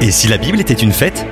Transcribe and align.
Et 0.00 0.12
si 0.12 0.28
la 0.28 0.38
Bible 0.38 0.60
était 0.60 0.74
une 0.74 0.92
fête 0.92 1.26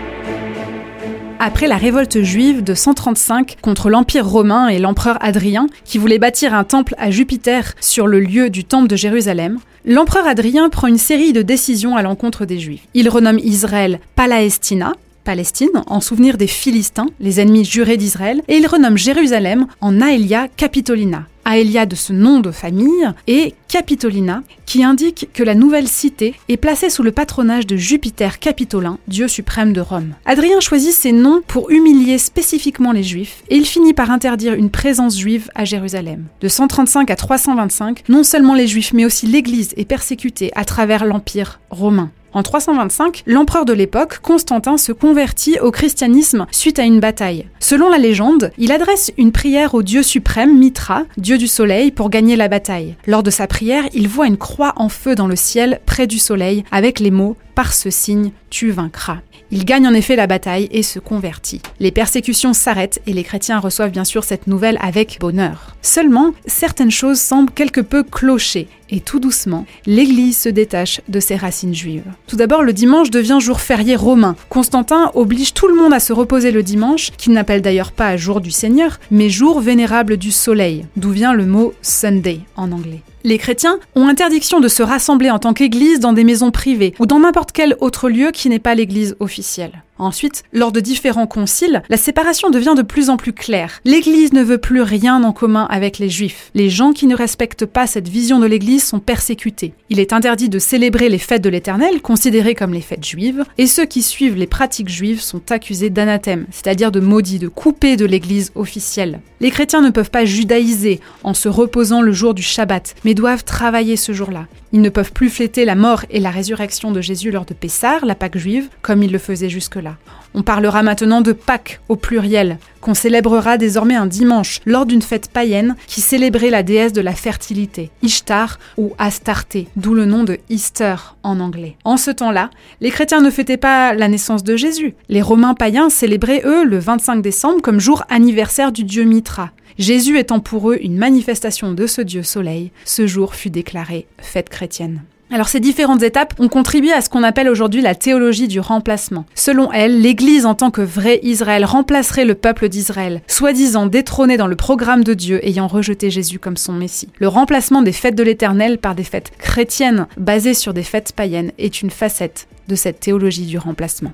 après 1.39 1.69
la 1.69 1.77
révolte 1.77 2.23
juive 2.23 2.65
de 2.65 2.75
135 2.75 3.57
contre 3.61 3.91
l'Empire 3.91 4.27
romain 4.27 4.69
et 4.69 4.79
l'empereur 4.79 5.19
Adrien, 5.21 5.67
qui 5.85 5.99
voulait 5.99 6.19
bâtir 6.19 6.55
un 6.55 6.65
temple 6.65 6.95
à 6.97 7.11
Jupiter 7.11 7.75
sur 7.79 8.07
le 8.07 8.21
lieu 8.21 8.49
du 8.49 8.65
temple 8.65 8.89
de 8.89 8.97
Jérusalem, 8.97 9.59
l'empereur 9.85 10.27
Adrien 10.27 10.71
prend 10.71 10.87
une 10.89 10.97
série 10.97 11.35
de 11.35 11.43
décisions 11.43 11.95
à 11.95 12.03
l'encontre 12.03 12.47
des 12.47 12.59
Juifs. 12.59 12.89
Il 12.95 13.11
renomme 13.11 13.39
Israël 13.39 14.01
Palaestina, 14.15 14.95
Palestine, 15.27 15.83
en 15.89 16.01
souvenir 16.01 16.39
des 16.39 16.47
Philistins, 16.47 17.09
les 17.19 17.41
ennemis 17.41 17.65
jurés 17.65 17.97
d'Israël, 17.97 18.43
et 18.47 18.57
il 18.57 18.67
renomme 18.69 18.97
Jérusalem 18.97 19.67
en 19.81 20.01
Aelia 20.01 20.47
Capitolina. 20.57 21.27
Aelia 21.45 21.85
de 21.85 21.97
ce 21.97 22.13
nom 22.13 22.39
de 22.41 22.53
famille 22.53 23.13
et 23.27 23.55
Capitolina, 23.69 24.43
qui 24.67 24.85
indique 24.85 25.29
que 25.33 25.43
la 25.43 25.55
nouvelle 25.55 25.89
cité 25.89 26.35
est 26.49 26.57
placée 26.57 26.91
sous 26.91 27.03
le 27.03 27.13
patronage 27.13 27.67
de 27.67 27.77
Jupiter 27.77 28.39
Capitolin, 28.39 28.99
dieu 29.09 29.27
suprême 29.27 29.73
de 29.73 29.81
Rome. 29.81 30.15
Adrien 30.27 30.61
choisit 30.61 30.93
ces 30.93 31.13
noms 31.13 31.43
pour 31.47 31.71
humilier 31.71 32.19
spécifiquement 32.19 32.93
les 32.93 33.03
Juifs, 33.03 33.43
et 33.49 33.57
il 33.57 33.67
finit 33.67 33.95
par 33.95 34.13
interdire 34.13 34.55
une 34.55 34.71
présence 34.71 35.19
juive 35.19 35.51
à 35.57 35.65
Jérusalem. 35.65 36.25
De 36.41 36.49
135 36.49 37.11
à 37.11 37.17
325, 37.17 38.05
non 38.09 38.23
seulement 38.23 38.55
les 38.55 38.69
Juifs, 38.69 38.93
mais 38.93 39.05
aussi 39.05 39.27
l'Église 39.27 39.75
est 39.77 39.85
persécutée 39.85 40.53
à 40.55 40.65
travers 40.65 41.05
l'Empire 41.05 41.61
romain. 41.71 42.11
En 42.37 42.43
325, 42.43 43.23
l'empereur 43.25 43.65
de 43.65 43.73
l'époque, 43.73 44.19
Constantin, 44.19 44.77
se 44.77 44.93
convertit 44.93 45.59
au 45.59 45.71
christianisme 45.71 46.47
suite 46.51 46.79
à 46.79 46.83
une 46.83 47.01
bataille. 47.01 47.47
Selon 47.61 47.89
la 47.89 47.97
légende, 47.97 48.51
il 48.59 48.73
adresse 48.73 49.11
une 49.17 49.33
prière 49.33 49.73
au 49.73 49.83
dieu 49.83 50.03
suprême 50.03 50.59
Mitra, 50.59 51.05
dieu 51.17 51.39
du 51.39 51.47
soleil, 51.47 51.93
pour 51.93 52.11
gagner 52.11 52.37
la 52.37 52.49
bataille. 52.49 52.95
Lors 53.07 53.23
de 53.23 53.31
sa 53.31 53.47
prière, 53.47 53.85
il 53.95 54.07
voit 54.07 54.27
une 54.27 54.37
croix 54.37 54.75
en 54.77 54.91
feu 54.91 55.15
dans 55.15 55.29
le 55.29 55.35
ciel 55.35 55.81
près 55.87 56.07
du 56.07 56.19
soleil 56.19 56.63
avec 56.71 57.01
les 57.01 57.11
mots 57.11 57.39
par 57.57 57.73
ce 57.73 57.91
signe, 57.91 58.33
tu 58.51 58.71
vaincras. 58.71 59.19
Il 59.51 59.65
gagne 59.65 59.89
en 59.89 59.95
effet 59.95 60.15
la 60.15 60.27
bataille 60.27 60.69
et 60.71 60.83
se 60.83 60.99
convertit. 60.99 61.63
Les 61.81 61.91
persécutions 61.91 62.53
s'arrêtent 62.53 63.01
et 63.07 63.15
les 63.15 63.25
chrétiens 63.25 63.59
reçoivent 63.59 63.91
bien 63.91 64.05
sûr 64.05 64.25
cette 64.25 64.47
nouvelle 64.47 64.79
avec 64.83 65.17
bonheur. 65.21 65.75
Seulement, 65.81 66.35
certaines 66.47 66.91
choses 66.91 67.19
semblent 67.19 67.53
quelque 67.53 67.81
peu 67.81 68.03
clocher 68.03 68.69
et 68.91 69.01
tout 69.01 69.21
doucement, 69.21 69.67
l'Église 69.87 70.37
se 70.39 70.49
détache 70.49 71.01
de 71.09 71.19
ses 71.19 71.37
racines 71.37 71.75
juives. 71.75 72.05
Tout 72.27 72.37
d'abord, 72.37 72.63
le 72.63 72.73
dimanche 72.73 73.11
devient 73.11 73.39
jour 73.41 73.61
férié 73.61 73.97
romain. 73.97 74.37
Constantin 74.49 75.11
oblige 75.15 75.55
tout 75.55 75.67
le 75.67 75.75
monde 75.75 75.93
à 75.93 76.01
se 76.01 76.13
reposer 76.13 76.53
le 76.53 76.63
dimanche, 76.63 77.11
qu'il 77.17 77.33
n'appelle 77.33 77.63
d'ailleurs 77.63 77.93
pas 77.93 78.17
jour 78.17 78.41
du 78.41 78.51
Seigneur, 78.51 79.01
mais 79.11 79.31
jour 79.31 79.61
vénérable 79.61 80.19
du 80.19 80.31
soleil, 80.31 80.87
d'où 80.97 81.11
vient 81.11 81.33
le 81.33 81.47
mot 81.47 81.73
Sunday 81.83 82.41
en 82.57 82.71
anglais. 82.71 83.03
Les 83.27 83.39
chrétiens 83.39 83.81
ont 83.97 84.07
interdiction 84.07 84.61
de 84.61 84.69
se 84.69 84.85
rassembler 84.85 85.33
en 85.33 85.41
tant 85.41 85.53
qu'église 85.53 85.99
dans 85.99 86.13
des 86.13 86.23
maisons 86.23 86.53
privées 86.53 86.95
ou 87.01 87.07
dans 87.07 87.19
n'importe 87.19 87.51
quel 87.51 87.77
autre 87.81 88.09
lieu 88.09 88.31
qui 88.31 88.49
n'est 88.49 88.61
pas 88.61 88.77
l'église 88.77 89.17
officielle. 89.19 89.83
Ensuite, 89.99 90.43
lors 90.53 90.73
de 90.73 90.81
différents 90.81 91.27
conciles, 91.27 91.83
la 91.89 91.97
séparation 91.97 92.51
devient 92.51 92.75
de 92.77 92.83
plus 92.83 93.11
en 93.11 93.17
plus 93.17 93.33
claire. 93.33 93.81
L'Église 93.85 94.33
ne 94.33 94.43
veut 94.43 94.59
plus 94.59 94.83
rien 94.83 95.23
en 95.23 95.33
commun 95.33 95.67
avec 95.71 95.99
les 95.99 96.11
Juifs. 96.11 96.51
Les 96.55 96.71
gens 96.71 96.93
qui 96.93 97.07
ne 97.07 97.17
respectent 97.17 97.67
pas 97.67 97.87
cette 97.87 98.09
vision 98.09 98.39
de 98.39 98.47
l'Église 98.47 98.85
sont 98.85 99.01
persécutés. 99.01 99.73
Il 99.89 100.01
est 100.01 100.13
interdit 100.13 100.49
de 100.49 100.59
célébrer 100.59 101.09
les 101.09 101.19
fêtes 101.19 101.43
de 101.43 101.49
l'Éternel, 101.49 102.03
considérées 102.03 102.55
comme 102.55 102.75
les 102.75 102.81
fêtes 102.81 103.07
juives, 103.07 103.45
et 103.59 103.67
ceux 103.67 103.87
qui 103.87 104.03
suivent 104.03 104.37
les 104.37 104.47
pratiques 104.47 104.89
juives 104.89 105.21
sont 105.21 105.51
accusés 105.51 105.91
d'anathème, 105.91 106.47
c'est-à-dire 106.51 106.93
de 106.93 107.01
maudits, 107.01 107.39
de 107.39 107.49
coupés 107.49 107.97
de 107.97 108.05
l'Église 108.05 108.53
officielle. 108.55 109.21
Les 109.41 109.51
chrétiens 109.51 109.83
ne 109.83 109.91
peuvent 109.91 110.11
pas 110.11 110.25
judaïser 110.25 111.01
en 111.23 111.35
se 111.35 111.49
reposant 111.49 112.03
le 112.03 112.13
jour 112.13 112.35
du 112.35 112.43
Shabbat, 112.43 112.95
mais 113.05 113.15
doivent 113.15 113.45
travailler 113.45 113.97
ce 113.97 114.13
jour-là. 114.13 114.47
Ils 114.73 114.81
ne 114.81 114.89
peuvent 114.89 115.13
plus 115.13 115.31
fêter 115.31 115.65
la 115.65 115.75
mort 115.75 116.05
et 116.11 116.21
la 116.21 116.31
résurrection 116.31 116.91
de 116.91 117.01
Jésus 117.01 117.31
lors 117.31 117.45
de 117.45 117.55
Pessar, 117.55 118.05
la 118.05 118.15
Pâque 118.15 118.37
juive, 118.37 118.69
comme 118.83 119.03
ils 119.03 119.13
le 119.13 119.19
faisaient 119.19 119.49
jusque-là. 119.49 119.86
On 120.35 120.43
parlera 120.43 120.83
maintenant 120.83 121.23
de 121.23 121.33
Pâques 121.33 121.81
au 121.89 121.97
pluriel, 121.97 122.59
qu'on 122.83 122.93
célébrera 122.93 123.57
désormais 123.57 123.95
un 123.95 124.07
dimanche 124.07 124.61
lors 124.67 124.85
d'une 124.85 125.01
fête 125.01 125.31
païenne 125.31 125.77
qui 125.87 126.03
célébrait 126.03 126.51
la 126.51 126.63
déesse 126.63 126.93
de 126.93 127.01
la 127.01 127.15
fertilité, 127.15 127.91
Ishtar 128.03 128.59
ou 128.77 128.93
Astarté, 128.99 129.69
d'où 129.77 129.95
le 129.95 130.05
nom 130.05 130.25
de 130.25 130.39
Easter 130.51 130.97
en 131.23 131.41
anglais. 131.41 131.77
En 131.85 131.97
ce 131.97 132.11
temps-là, 132.11 132.51
les 132.83 132.91
chrétiens 132.91 133.23
ne 133.23 133.31
fêtaient 133.31 133.57
pas 133.57 133.95
la 133.95 134.09
naissance 134.09 134.45
de 134.45 134.57
Jésus. 134.57 134.95
Les 135.09 135.23
Romains 135.23 135.55
païens 135.55 135.89
célébraient, 135.89 136.43
eux, 136.45 136.65
le 136.65 136.79
25 136.79 137.23
décembre 137.23 137.63
comme 137.63 137.81
jour 137.81 138.05
anniversaire 138.11 138.73
du 138.73 138.85
dieu 138.85 139.05
Mitra. 139.05 139.53
Jésus 139.79 140.19
étant 140.19 140.41
pour 140.41 140.71
eux 140.71 140.79
une 140.81 140.99
manifestation 140.99 141.73
de 141.73 141.87
ce 141.87 142.03
Dieu 142.03 142.23
soleil, 142.23 142.73
ce 142.85 143.07
jour 143.07 143.35
fut 143.35 143.51
déclaré 143.51 144.07
fête 144.19 144.49
chrétienne. 144.49 145.03
Alors 145.33 145.49
ces 145.49 145.61
différentes 145.61 146.03
étapes 146.03 146.35
ont 146.39 146.49
contribué 146.49 146.93
à 146.93 147.01
ce 147.01 147.09
qu'on 147.09 147.25
appelle 147.25 147.49
aujourd'hui 147.49 147.83
la 147.83 147.97
théologie 147.97 148.47
du 148.47 148.61
remplacement. 148.61 149.25
Selon 149.35 149.73
elle, 149.73 150.01
l'Église 150.01 150.47
en 150.47 150.55
tant 150.55 150.71
que 150.71 150.83
vrai 150.83 151.19
Israël 151.23 151.65
remplacerait 151.65 152.25
le 152.25 152.35
peuple 152.35 152.69
d'Israël, 152.69 153.23
soi-disant 153.27 153.87
détrôné 153.87 154.37
dans 154.37 154.47
le 154.47 154.57
programme 154.57 155.03
de 155.03 155.15
Dieu 155.15 155.45
ayant 155.47 155.67
rejeté 155.67 156.11
Jésus 156.11 156.39
comme 156.39 156.57
son 156.57 156.73
Messie. 156.73 157.09
Le 157.19 157.29
remplacement 157.29 157.83
des 157.83 157.93
fêtes 157.93 158.15
de 158.15 158.23
l'Éternel 158.23 158.79
par 158.79 158.95
des 158.95 159.05
fêtes 159.05 159.33
chrétiennes 159.39 160.07
basées 160.17 160.55
sur 160.55 160.73
des 160.73 160.85
fêtes 160.85 161.13
païennes 161.13 161.53
est 161.59 161.83
une 161.83 161.91
facette 161.91 162.47
de 162.69 162.77
cette 162.77 163.01
théologie 163.01 163.47
du 163.47 163.59
remplacement. 163.59 164.13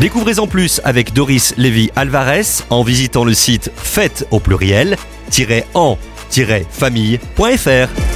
Découvrez 0.00 0.40
en 0.40 0.48
plus 0.48 0.80
avec 0.84 1.12
Doris 1.12 1.54
Lévy 1.56 1.90
Alvarez 1.94 2.64
en 2.70 2.82
visitant 2.82 3.24
le 3.24 3.32
site 3.32 3.70
fête 3.76 4.26
au 4.32 4.40
pluriel 4.40 4.96
en-famille.fr. 5.74 8.13